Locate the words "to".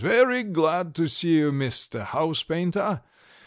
0.95-1.07